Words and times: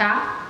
tá? 0.00 0.46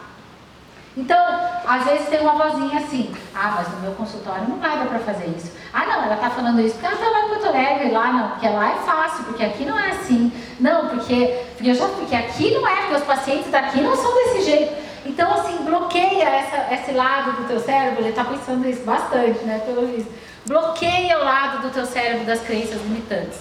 Então, 0.96 1.19
às 1.67 1.85
vezes 1.85 2.08
tem 2.08 2.21
uma 2.21 2.35
vozinha 2.35 2.79
assim, 2.79 3.12
ah, 3.34 3.54
mas 3.57 3.69
no 3.69 3.80
meu 3.80 3.92
consultório 3.92 4.49
não 4.49 4.58
vai 4.58 4.79
dar 4.79 4.87
para 4.87 5.00
fazer 5.00 5.26
isso. 5.26 5.53
Ah, 5.73 5.87
não, 5.87 6.04
ela 6.04 6.15
está 6.15 6.30
falando 6.30 6.61
isso 6.61 6.75
porque 6.75 6.87
ela 6.87 6.95
está 6.95 7.08
lá 7.11 7.25
em 7.25 7.29
Porto 7.30 7.46
Alegre, 7.46 7.90
lá 7.90 8.12
não, 8.12 8.28
porque 8.30 8.48
lá 8.48 8.71
é 8.71 8.76
fácil, 8.76 9.24
porque 9.24 9.42
aqui 9.42 9.64
não 9.64 9.76
é 9.76 9.90
assim. 9.90 10.32
Não, 10.60 10.88
porque, 10.88 11.46
porque, 11.56 11.71
eu 11.71 11.74
já, 11.74 11.86
porque 11.88 12.14
aqui 12.14 12.54
não 12.54 12.66
é, 12.66 12.76
porque 12.76 12.94
os 12.94 13.02
pacientes 13.02 13.50
daqui 13.50 13.80
não 13.80 13.96
são 13.96 14.14
desse 14.14 14.42
jeito. 14.42 14.72
Então, 15.04 15.33
assim, 15.33 15.64
bloqueia 15.64 16.29
essa, 16.29 16.73
esse 16.73 16.93
lado 16.93 17.32
do 17.32 17.48
teu 17.48 17.59
cérebro, 17.59 18.03
ele 18.03 18.11
está 18.11 18.25
pensando 18.25 18.69
isso 18.69 18.85
bastante, 18.85 19.41
né, 19.45 19.61
pelo 19.67 19.85
visto. 19.89 20.12
Bloqueia 20.46 21.19
o 21.19 21.25
lado 21.25 21.62
do 21.62 21.71
teu 21.71 21.87
cérebro 21.87 22.25
das 22.25 22.41
crenças 22.41 22.80
limitantes, 22.82 23.41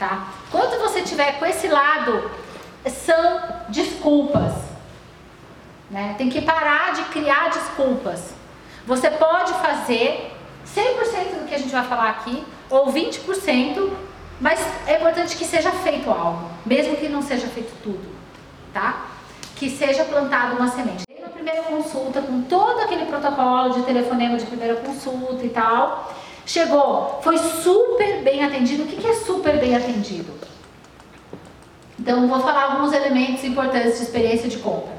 tá? 0.00 0.28
Quando 0.50 0.80
você 0.80 1.02
tiver 1.02 1.38
com 1.38 1.46
esse 1.46 1.68
lado, 1.68 2.28
são 2.88 3.40
desculpas. 3.68 4.73
Né? 5.94 6.16
Tem 6.18 6.28
que 6.28 6.40
parar 6.40 6.92
de 6.92 7.04
criar 7.04 7.50
desculpas. 7.50 8.34
Você 8.84 9.08
pode 9.10 9.52
fazer 9.52 10.32
100% 10.66 11.38
do 11.38 11.46
que 11.46 11.54
a 11.54 11.58
gente 11.58 11.70
vai 11.70 11.84
falar 11.84 12.10
aqui, 12.10 12.42
ou 12.68 12.92
20%, 12.92 13.92
mas 14.40 14.58
é 14.88 14.96
importante 14.96 15.36
que 15.36 15.44
seja 15.44 15.70
feito 15.70 16.10
algo, 16.10 16.50
mesmo 16.66 16.96
que 16.96 17.08
não 17.08 17.22
seja 17.22 17.46
feito 17.46 17.72
tudo, 17.80 18.04
tá? 18.72 19.06
Que 19.54 19.70
seja 19.70 20.02
plantado 20.04 20.56
uma 20.56 20.66
semente. 20.66 21.04
Na 21.22 21.28
primeira 21.28 21.62
consulta, 21.62 22.20
com 22.20 22.42
todo 22.42 22.80
aquele 22.80 23.06
protocolo 23.06 23.74
de 23.74 23.82
telefonema 23.84 24.36
de 24.36 24.46
primeira 24.46 24.74
consulta 24.80 25.46
e 25.46 25.50
tal, 25.50 26.12
chegou, 26.44 27.20
foi 27.22 27.38
super 27.38 28.20
bem 28.24 28.42
atendido. 28.42 28.82
O 28.82 28.86
que 28.88 29.06
é 29.06 29.14
super 29.14 29.60
bem 29.60 29.76
atendido? 29.76 30.34
Então, 32.00 32.26
vou 32.26 32.40
falar 32.40 32.72
alguns 32.72 32.92
elementos 32.92 33.44
importantes 33.44 33.98
de 33.98 34.02
experiência 34.02 34.48
de 34.48 34.58
compra. 34.58 34.93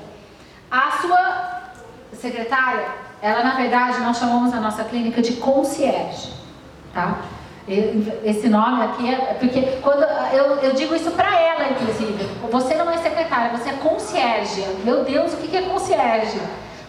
A 0.75 0.91
sua 0.91 1.71
secretária, 2.11 2.85
ela 3.21 3.45
na 3.45 3.55
verdade 3.55 3.97
nós 4.02 4.17
chamamos 4.17 4.53
a 4.53 4.59
nossa 4.59 4.83
clínica 4.83 5.22
de 5.22 5.38
concierge, 5.38 6.33
tá? 6.94 7.19
Esse 8.25 8.50
nome 8.50 8.83
aqui 8.83 9.09
é 9.09 9.38
porque 9.39 9.61
quando 9.81 10.03
eu, 10.33 10.58
eu 10.58 10.73
digo 10.73 10.94
isso 10.94 11.11
para 11.11 11.33
ela, 11.39 11.69
inclusive. 11.69 12.25
Você 12.52 12.75
não 12.75 12.91
é 12.91 12.97
secretária, 12.97 13.58
você 13.58 13.69
é 13.69 13.73
concierge. 13.73 14.67
Meu 14.83 15.05
Deus, 15.05 15.31
o 15.33 15.38
que 15.38 15.55
é 15.55 15.61
concierge? 15.61 16.41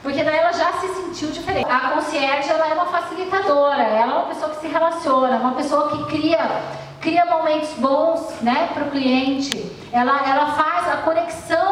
Porque 0.02 0.24
daí 0.24 0.36
ela 0.36 0.52
já 0.52 0.72
se 0.72 0.88
sentiu 0.88 1.30
diferente. 1.30 1.70
A 1.70 1.90
concierge 1.90 2.50
ela 2.50 2.68
é 2.68 2.74
uma 2.74 2.86
facilitadora, 2.86 3.84
ela 3.84 4.12
é 4.12 4.16
uma 4.16 4.26
pessoa 4.26 4.50
que 4.50 4.62
se 4.62 4.66
relaciona, 4.66 5.36
uma 5.36 5.52
pessoa 5.52 5.90
que 5.90 6.04
cria 6.06 6.60
cria 7.00 7.24
momentos 7.24 7.70
bons, 7.74 8.40
né, 8.42 8.70
para 8.74 8.82
o 8.82 8.90
cliente. 8.90 9.70
Ela 9.92 10.28
ela 10.28 10.46
faz 10.54 10.88
a 10.88 10.96
conexão 11.02 11.65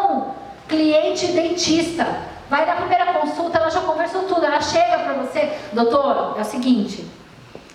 cliente 0.74 1.26
dentista. 1.28 2.06
Vai 2.50 2.66
na 2.66 2.74
primeira 2.74 3.06
consulta, 3.12 3.58
ela 3.58 3.70
já 3.70 3.80
conversou 3.80 4.24
tudo, 4.24 4.44
ela 4.44 4.60
chega 4.60 4.98
para 4.98 5.14
você, 5.14 5.52
doutor, 5.72 6.34
é 6.36 6.42
o 6.42 6.44
seguinte, 6.44 7.04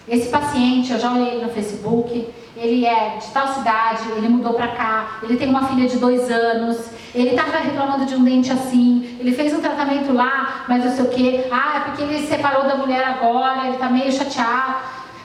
esse 0.07 0.29
paciente, 0.29 0.91
eu 0.91 0.99
já 0.99 1.11
olhei 1.11 1.41
no 1.41 1.49
Facebook, 1.49 2.29
ele 2.55 2.85
é 2.85 3.17
de 3.17 3.27
tal 3.27 3.47
cidade, 3.47 4.09
ele 4.15 4.29
mudou 4.29 4.53
para 4.53 4.69
cá, 4.69 5.19
ele 5.23 5.37
tem 5.37 5.49
uma 5.49 5.67
filha 5.67 5.87
de 5.87 5.97
dois 5.97 6.29
anos, 6.29 6.89
ele 7.13 7.31
estava 7.31 7.57
reclamando 7.57 8.05
de 8.05 8.15
um 8.15 8.23
dente 8.23 8.51
assim, 8.51 9.17
ele 9.19 9.33
fez 9.33 9.53
um 9.53 9.61
tratamento 9.61 10.13
lá, 10.13 10.65
mas 10.67 10.85
não 10.85 10.91
sei 10.91 11.05
o 11.05 11.09
que, 11.09 11.45
ah, 11.51 11.77
é 11.77 11.79
porque 11.81 12.03
ele 12.03 12.19
se 12.19 12.27
separou 12.27 12.63
da 12.63 12.75
mulher 12.75 13.03
agora, 13.03 13.65
ele 13.65 13.75
está 13.75 13.89
meio 13.89 14.11
chateado. 14.11 14.75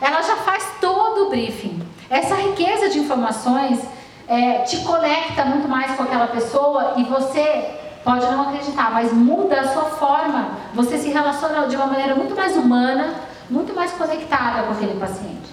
Ela 0.01 0.23
já 0.23 0.37
faz 0.37 0.73
todo 0.81 1.27
o 1.27 1.31
briefing. 1.31 1.81
Essa 2.11 2.35
riqueza 2.35 2.89
de 2.89 2.99
informações 2.99 3.81
é, 4.29 4.59
te 4.61 4.79
conecta 4.79 5.45
muito 5.45 5.69
mais 5.69 5.97
com 5.97 6.03
aquela 6.03 6.27
pessoa 6.29 6.95
e 6.97 7.05
você 7.05 7.79
pode 8.05 8.27
não 8.27 8.43
acreditar, 8.43 8.93
mas 8.93 9.13
muda 9.13 9.61
a 9.61 9.69
sua 9.69 9.85
forma. 9.85 10.51
Você 10.75 10.99
se 10.99 11.09
relaciona 11.09 11.67
de 11.67 11.77
uma 11.77 11.87
maneira 11.87 12.15
muito 12.15 12.35
mais 12.35 12.57
humana, 12.57 13.15
muito 13.49 13.75
mais 13.75 13.93
conectada 13.93 14.65
com 14.65 14.73
aquele 14.73 14.99
paciente. 14.99 15.53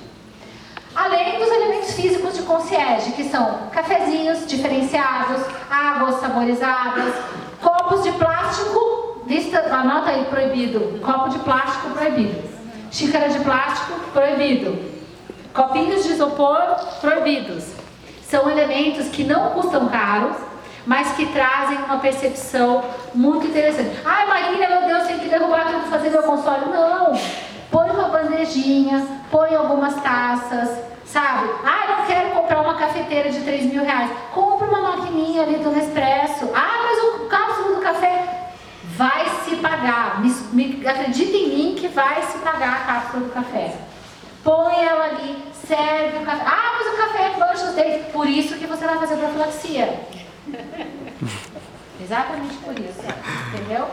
Além 0.94 1.40
dos 1.40 1.48
elementos 1.48 1.94
físicos 1.94 2.36
de 2.36 2.44
concierge, 2.44 3.14
que 3.14 3.24
são 3.24 3.70
cafezinhos 3.72 4.46
diferenciados, 4.46 5.42
águas 5.70 6.20
saborizadas, 6.20 7.14
copos 7.62 8.04
de 8.04 8.12
plástico, 8.14 9.24
lista, 9.26 9.60
anota 9.74 10.10
aí, 10.10 10.26
proibido, 10.26 11.00
copo 11.02 11.30
de 11.30 11.40
plástico 11.40 11.92
proibido, 11.92 12.44
xícara 12.92 13.30
de 13.30 13.40
plástico 13.40 14.00
proibido, 14.12 14.78
copinhos 15.54 16.04
de 16.04 16.12
isopor 16.12 16.76
proibidos, 17.00 17.81
são 18.32 18.50
elementos 18.50 19.10
que 19.10 19.26
não 19.26 19.50
custam 19.50 19.90
caro, 19.90 20.34
mas 20.86 21.12
que 21.12 21.26
trazem 21.28 21.78
uma 21.80 22.00
percepção 22.00 22.82
muito 23.14 23.46
interessante. 23.46 24.00
Ai, 24.06 24.26
Marília, 24.26 24.70
meu 24.70 24.88
Deus, 24.88 25.06
tem 25.06 25.20
que 25.20 25.28
derrubar 25.28 25.66
tudo 25.66 25.90
fazer 25.90 26.10
meu 26.10 26.24
console. 26.24 26.72
Não! 26.72 27.12
Põe 27.70 27.90
uma 27.90 28.08
bandejinha, 28.08 29.06
põe 29.30 29.54
algumas 29.54 29.96
taças, 30.02 30.80
sabe? 31.06 31.50
Ai, 31.66 31.88
não 31.90 32.06
quero 32.06 32.30
comprar 32.30 32.62
uma 32.62 32.76
cafeteira 32.76 33.30
de 33.30 33.42
3 33.42 33.66
mil 33.66 33.84
reais. 33.84 34.10
Compra 34.34 34.66
uma 34.68 34.96
maquininha 34.96 35.44
ali 35.44 35.58
do 35.58 35.70
Nespresso. 35.70 36.50
Ah, 36.56 36.80
mas 36.84 37.04
o 37.04 37.26
cápsula 37.28 37.76
do 37.76 37.82
café 37.82 38.54
vai 38.96 39.26
se 39.44 39.58
pagar. 39.58 40.22
Me, 40.22 40.30
me, 40.54 40.88
acredita 40.88 41.36
em 41.36 41.50
mim 41.50 41.76
que 41.78 41.90
vai 41.90 42.22
se 42.24 42.38
pagar 42.38 42.76
a 42.78 42.94
cápsula 42.94 43.26
do 43.26 43.34
café. 43.34 43.76
Põe 44.42 44.86
ela 44.86 45.06
ali, 45.06 45.44
serve 45.54 46.18
o 46.18 46.26
café. 46.26 46.44
Ah, 46.46 46.61
mas 47.42 47.62
o 47.62 47.66
café 47.66 47.66
mancha 47.66 47.66
os 47.66 47.76
dentes. 47.76 48.12
Por 48.12 48.28
isso 48.28 48.56
que 48.58 48.68
você 48.68 48.86
vai 48.86 48.98
fazer 48.98 49.18
profilaxia. 49.18 50.00
Exatamente 52.02 52.56
por 52.58 52.78
isso. 52.80 53.02
Entendeu? 53.54 53.88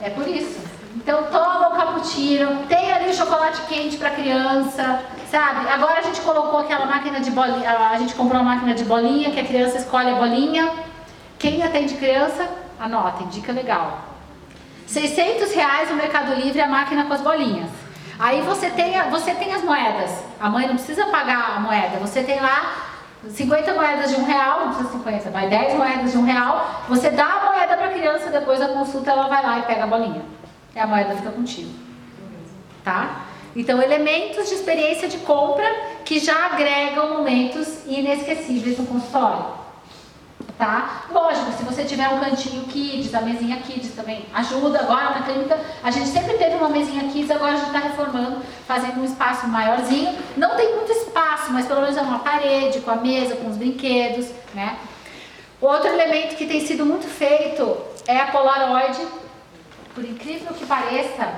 É 0.00 0.10
por 0.10 0.26
isso. 0.26 0.60
Então 0.96 1.24
toma 1.24 1.68
o 1.68 1.76
cappuccino, 1.76 2.66
tem 2.66 2.92
ali 2.92 3.10
o 3.10 3.14
chocolate 3.14 3.60
quente 3.68 3.96
para 3.96 4.10
criança, 4.10 5.02
sabe? 5.30 5.68
Agora 5.68 6.00
a 6.00 6.02
gente 6.02 6.20
colocou 6.20 6.58
aquela 6.58 6.86
máquina 6.86 7.20
de 7.20 7.30
bolinha, 7.30 7.70
a 7.70 7.96
gente 7.98 8.14
comprou 8.14 8.40
uma 8.40 8.54
máquina 8.54 8.74
de 8.74 8.84
bolinha 8.84 9.30
que 9.30 9.38
a 9.38 9.44
criança 9.44 9.78
escolhe 9.78 10.10
a 10.10 10.16
bolinha. 10.16 10.68
Quem 11.38 11.62
atende 11.62 11.94
criança, 11.94 12.48
anota, 12.78 13.24
dica 13.26 13.52
legal. 13.52 14.04
600 14.86 15.52
reais 15.52 15.88
no 15.88 15.96
Mercado 15.96 16.34
Livre 16.34 16.60
a 16.60 16.66
máquina 16.66 17.04
com 17.04 17.14
as 17.14 17.20
bolinhas. 17.20 17.70
Aí 18.20 18.42
você 18.42 18.68
tem, 18.68 18.92
você 19.10 19.34
tem 19.34 19.54
as 19.54 19.64
moedas. 19.64 20.10
A 20.38 20.50
mãe 20.50 20.66
não 20.68 20.74
precisa 20.74 21.06
pagar 21.06 21.56
a 21.56 21.60
moeda. 21.60 21.98
Você 22.00 22.22
tem 22.22 22.38
lá 22.38 23.00
50 23.26 23.72
moedas 23.72 24.10
de 24.10 24.20
um 24.20 24.24
real, 24.24 24.60
não 24.60 24.74
precisa 24.74 24.92
50, 24.92 25.30
vai 25.30 25.48
10 25.48 25.74
moedas 25.74 26.12
de 26.12 26.18
um 26.18 26.24
real. 26.24 26.84
Você 26.86 27.08
dá 27.08 27.24
a 27.24 27.44
moeda 27.46 27.76
para 27.78 27.86
a 27.86 27.90
criança, 27.90 28.28
depois 28.30 28.58
da 28.58 28.68
consulta 28.68 29.10
ela 29.10 29.26
vai 29.26 29.42
lá 29.42 29.58
e 29.60 29.62
pega 29.62 29.84
a 29.84 29.86
bolinha. 29.86 30.22
E 30.76 30.78
a 30.78 30.86
moeda 30.86 31.14
fica 31.16 31.30
contigo. 31.30 31.72
Tá? 32.84 33.22
Então, 33.56 33.80
elementos 33.82 34.50
de 34.50 34.54
experiência 34.54 35.08
de 35.08 35.18
compra 35.18 35.66
que 36.04 36.18
já 36.18 36.46
agregam 36.46 37.14
momentos 37.14 37.86
inesquecíveis 37.86 38.78
no 38.78 38.86
consultório 38.86 39.59
tá? 40.60 41.06
Lógico, 41.10 41.50
se 41.52 41.64
você 41.64 41.84
tiver 41.84 42.06
um 42.10 42.20
cantinho 42.20 42.64
kids, 42.66 43.12
a 43.14 43.22
mesinha 43.22 43.56
kids 43.56 43.92
também 43.96 44.26
ajuda. 44.32 44.80
Agora 44.80 45.18
na 45.18 45.22
clínica 45.22 45.58
a 45.82 45.90
gente 45.90 46.10
sempre 46.10 46.34
teve 46.34 46.54
uma 46.54 46.68
mesinha 46.68 47.10
kids, 47.10 47.30
agora 47.30 47.54
a 47.54 47.56
gente 47.56 47.68
está 47.68 47.78
reformando, 47.80 48.42
fazendo 48.68 49.00
um 49.00 49.04
espaço 49.04 49.48
maiorzinho. 49.48 50.14
Não 50.36 50.54
tem 50.56 50.76
muito 50.76 50.92
espaço, 50.92 51.50
mas 51.50 51.66
pelo 51.66 51.80
menos 51.80 51.96
é 51.96 52.02
uma 52.02 52.18
parede 52.18 52.80
com 52.80 52.90
a 52.90 52.96
mesa, 52.96 53.36
com 53.36 53.48
os 53.48 53.56
brinquedos, 53.56 54.28
né? 54.54 54.76
Outro 55.60 55.88
elemento 55.88 56.36
que 56.36 56.46
tem 56.46 56.64
sido 56.66 56.84
muito 56.84 57.06
feito 57.08 57.76
é 58.06 58.18
a 58.18 58.26
Polaroid. 58.26 58.98
Por 59.94 60.04
incrível 60.04 60.54
que 60.54 60.66
pareça, 60.66 61.28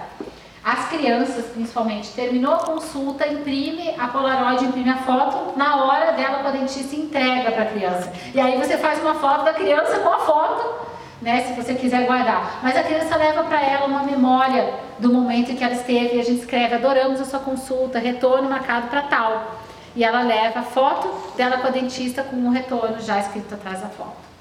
crianças, 1.03 1.47
principalmente, 1.47 2.13
terminou 2.13 2.55
a 2.55 2.59
consulta, 2.59 3.27
imprime 3.27 3.93
a 3.99 4.07
Polaroid, 4.07 4.65
imprime 4.65 4.91
a 4.91 4.99
foto, 4.99 5.59
na 5.59 5.85
hora 5.85 6.13
dela 6.13 6.39
com 6.39 6.49
a 6.49 6.51
dentista 6.53 6.95
entrega 6.95 7.51
para 7.51 7.65
a 7.65 7.67
criança. 7.67 8.13
E 8.33 8.41
aí 8.41 8.57
você 8.57 8.79
faz 8.79 9.01
uma 9.01 9.15
foto 9.15 9.45
da 9.45 9.53
criança 9.53 9.99
com 9.99 10.09
a 10.09 10.21
foto, 10.21 10.87
né, 11.21 11.43
se 11.43 11.61
você 11.61 11.75
quiser 11.75 12.07
guardar. 12.07 12.61
Mas 12.63 12.77
a 12.77 12.85
criança 12.85 13.17
leva 13.17 13.43
para 13.43 13.61
ela 13.61 13.87
uma 13.87 14.05
memória 14.05 14.75
do 15.01 15.13
momento 15.13 15.51
em 15.51 15.57
que 15.57 15.65
ela 15.65 15.75
esteve 15.75 16.17
e 16.17 16.21
a 16.21 16.25
gente 16.25 16.41
escreve: 16.41 16.77
adoramos 16.77 17.21
a 17.21 17.25
sua 17.25 17.41
consulta, 17.41 17.99
retorno 17.99 18.49
marcado 18.49 18.87
para 18.87 19.03
tal. 19.03 19.57
E 19.95 20.05
ela 20.05 20.23
leva 20.23 20.61
a 20.61 20.63
foto 20.63 21.37
dela 21.37 21.59
com 21.59 21.67
a 21.67 21.71
dentista 21.71 22.23
com 22.23 22.37
um 22.37 22.49
retorno 22.49 23.01
já 23.01 23.19
escrito 23.19 23.55
atrás 23.55 23.81
da 23.81 23.89
foto. 23.89 24.32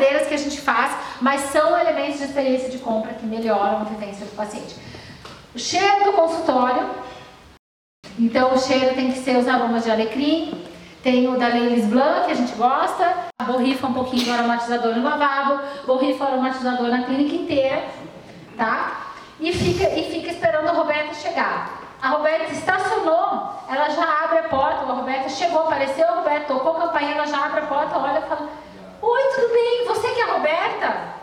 Brincadeiras 0.00 0.28
que 0.28 0.34
a 0.34 0.38
gente 0.38 0.60
faz, 0.62 0.96
mas 1.20 1.42
são 1.42 1.78
elementos 1.78 2.18
de 2.18 2.24
experiência 2.24 2.70
de 2.70 2.78
compra 2.78 3.12
que 3.12 3.26
melhoram 3.26 3.82
a 3.82 3.84
vivência 3.84 4.24
do 4.24 4.34
paciente. 4.34 4.74
O 5.54 5.58
cheiro 5.58 6.04
do 6.04 6.12
consultório. 6.14 6.88
Então, 8.18 8.54
o 8.54 8.58
cheiro 8.58 8.94
tem 8.94 9.12
que 9.12 9.18
ser 9.18 9.36
os 9.36 9.46
aromas 9.46 9.84
de 9.84 9.90
alecrim. 9.90 10.64
Tem 11.02 11.28
o 11.28 11.38
da 11.38 11.48
Leilis 11.48 11.84
Blanc, 11.84 12.26
que 12.26 12.32
a 12.32 12.34
gente 12.34 12.52
gosta. 12.54 13.14
Borrifa 13.44 13.88
um 13.88 13.92
pouquinho 13.92 14.24
do 14.24 14.32
aromatizador 14.32 14.96
no 14.96 15.04
lavabo. 15.04 15.60
Borrifa 15.86 16.24
o 16.24 16.28
aromatizador 16.28 16.88
na 16.88 17.04
clínica 17.04 17.36
inteira. 17.36 17.84
Tá? 18.56 19.12
E 19.38 19.52
fica, 19.52 19.84
e 19.90 20.10
fica 20.10 20.30
esperando 20.30 20.68
a 20.68 20.72
Roberta 20.72 21.12
chegar. 21.12 21.78
A 22.00 22.08
Roberta 22.10 22.52
estacionou, 22.52 23.52
ela 23.68 23.90
já 23.90 24.24
abre 24.24 24.38
a 24.38 24.42
porta. 24.44 24.80
A 24.80 24.94
Roberta 24.94 25.28
chegou, 25.28 25.60
apareceu, 25.60 26.08
a 26.08 26.14
Roberta 26.16 26.54
tocou 26.54 26.72
a 26.78 26.86
campainha, 26.86 27.12
ela 27.12 27.26
já 27.26 27.44
abre 27.44 27.60
a 27.60 27.66
porta, 27.66 27.98
olha 27.98 28.20
e 28.20 28.22
fala 28.22 28.48
Oi, 29.02 29.22
tudo 29.34 29.48
bem? 29.50 29.86
Você 29.86 30.08
que 30.10 30.20
é 30.20 30.24
a 30.24 30.32
Roberta? 30.34 31.20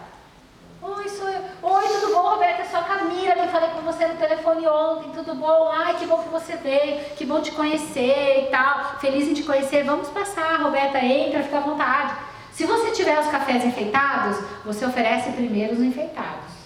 Tudo 5.13 5.35
bom? 5.35 5.71
Ai, 5.71 5.95
que 5.95 6.05
bom 6.05 6.17
que 6.17 6.29
você 6.29 6.55
veio, 6.55 6.99
que 7.15 7.25
bom 7.25 7.41
te 7.41 7.51
conhecer 7.51 8.45
e 8.45 8.51
tal. 8.51 8.97
Feliz 8.99 9.27
em 9.27 9.33
te 9.33 9.43
conhecer. 9.43 9.83
Vamos 9.83 10.09
passar, 10.09 10.61
Roberta, 10.61 10.99
entra, 10.99 11.43
fica 11.43 11.57
à 11.57 11.61
vontade. 11.61 12.15
Se 12.51 12.65
você 12.65 12.91
tiver 12.91 13.19
os 13.19 13.27
cafés 13.27 13.63
enfeitados, 13.63 14.39
você 14.65 14.85
oferece 14.85 15.31
primeiro 15.31 15.73
os 15.73 15.79
enfeitados. 15.79 16.57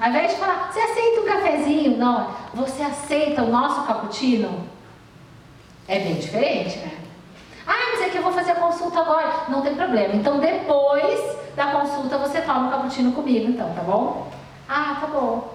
Ao 0.00 0.08
invés 0.08 0.32
de 0.32 0.38
falar, 0.38 0.72
você 0.72 0.80
aceita 0.80 1.20
um 1.20 1.24
cafezinho? 1.24 1.96
Não, 1.96 2.30
você 2.54 2.82
aceita 2.82 3.42
o 3.42 3.50
nosso 3.50 3.86
cappuccino? 3.86 4.66
É 5.86 6.00
bem 6.00 6.14
diferente, 6.14 6.78
né? 6.78 6.98
Ah, 7.64 7.92
mas 7.92 8.02
é 8.02 8.08
que 8.08 8.18
eu 8.18 8.22
vou 8.22 8.32
fazer 8.32 8.52
a 8.52 8.56
consulta 8.56 8.98
agora. 8.98 9.44
Não 9.48 9.62
tem 9.62 9.76
problema. 9.76 10.14
Então, 10.14 10.40
depois 10.40 11.20
da 11.54 11.66
consulta, 11.66 12.18
você 12.18 12.40
toma 12.40 12.66
um 12.66 12.70
cappuccino 12.70 13.12
comigo, 13.12 13.48
então, 13.48 13.72
tá 13.74 13.82
bom? 13.82 14.28
Ah, 14.68 14.98
tá 15.00 15.06
bom. 15.06 15.51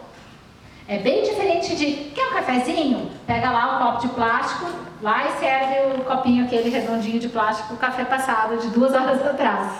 É 0.90 1.00
bem 1.00 1.22
diferente 1.22 1.76
de, 1.76 2.12
quer 2.16 2.28
um 2.28 2.34
cafezinho? 2.36 3.12
Pega 3.28 3.52
lá 3.52 3.76
um 3.76 3.86
copo 3.86 4.08
de 4.08 4.14
plástico, 4.14 4.72
lá 5.02 5.28
e 5.28 5.32
serve 5.38 6.00
o 6.00 6.06
copinho 6.06 6.46
aquele 6.46 6.70
redondinho 6.70 7.20
de 7.20 7.28
plástico, 7.28 7.74
o 7.74 7.78
café 7.78 8.06
passado 8.06 8.58
de 8.58 8.70
duas 8.70 8.94
horas 8.94 9.20
atrás. 9.28 9.74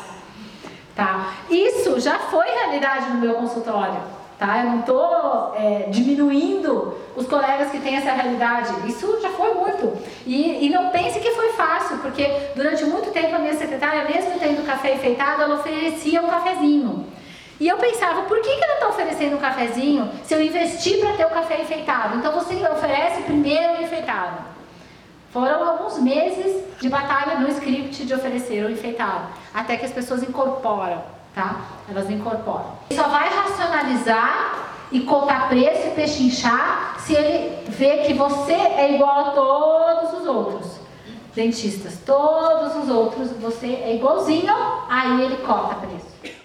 Tá? 0.94 1.32
Isso 1.50 1.98
já 2.02 2.20
foi 2.20 2.46
realidade 2.46 3.10
no 3.12 3.22
meu 3.22 3.36
consultório. 3.36 4.02
Tá? 4.38 4.60
Eu 4.60 4.66
não 4.66 4.80
estou 4.82 5.54
é, 5.56 5.88
diminuindo 5.90 6.98
os 7.16 7.26
colegas 7.26 7.72
que 7.72 7.80
têm 7.80 7.96
essa 7.96 8.12
realidade. 8.12 8.74
Isso 8.86 9.20
já 9.22 9.30
foi 9.30 9.54
muito. 9.54 9.98
E, 10.26 10.66
e, 10.66 10.70
não 10.70 10.90
pense 10.90 11.20
que 11.20 11.32
foi 11.32 11.54
fácil, 11.54 12.00
porque 12.00 12.30
durante 12.54 12.84
muito 12.84 13.12
tempo 13.12 13.34
a 13.34 13.40
minha 13.40 13.54
secretária, 13.54 14.04
mesmo 14.04 14.38
tendo 14.40 14.66
café 14.66 14.94
enfeitado, 14.94 15.42
ela 15.42 15.56
oferecia 15.56 16.22
um 16.22 16.28
cafezinho. 16.28 17.06
E 17.60 17.68
eu 17.68 17.78
pensava, 17.78 18.24
por 18.24 18.40
que, 18.40 18.56
que 18.56 18.64
ela 18.64 18.74
está 18.74 18.88
oferecendo 18.88 19.36
um 19.36 19.40
cafezinho 19.40 20.10
se 20.24 20.34
eu 20.34 20.42
investi 20.42 20.98
para 20.98 21.14
ter 21.14 21.26
o 21.26 21.30
café 21.30 21.62
enfeitado? 21.62 22.18
Então 22.18 22.32
você 22.32 22.54
oferece 22.68 23.24
primeiro 23.24 23.80
o 23.80 23.84
enfeitado. 23.84 24.38
Foram 25.32 25.68
alguns 25.68 26.00
meses 26.00 26.64
de 26.80 26.90
batalha 26.90 27.40
no 27.40 27.50
script 27.50 28.06
de 28.06 28.14
oferecer 28.14 28.64
o 28.64 28.72
enfeitado, 28.72 29.28
até 29.54 29.76
que 29.76 29.86
as 29.86 29.92
pessoas 29.92 30.24
incorporam, 30.24 31.04
tá? 31.34 31.62
Elas 31.90 32.10
incorporam. 32.10 32.74
Ele 32.90 33.00
só 33.00 33.08
vai 33.08 33.30
racionalizar 33.30 34.68
e 34.92 35.02
contar 35.02 35.50
preço 35.50 35.88
e 35.88 35.92
pechinchar 35.92 36.96
se 37.00 37.14
ele 37.14 37.66
vê 37.68 37.98
que 38.04 38.14
você 38.14 38.54
é 38.54 38.94
igual 38.96 39.20
a 39.20 39.32
todos 39.32 40.22
os 40.22 40.28
outros 40.28 40.78
dentistas. 41.36 42.00
Todos 42.06 42.76
os 42.84 42.90
outros, 42.90 43.32
você 43.34 43.68
é 43.68 43.96
igualzinho, 43.96 44.54
aí 44.90 45.22
ele 45.22 45.38
cota 45.38 45.76
preço. 45.76 46.37